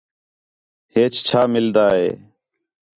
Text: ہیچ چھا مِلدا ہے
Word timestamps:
ہیچ 0.93 1.13
چھا 1.27 1.41
مِلدا 1.53 1.85
ہے 1.97 2.07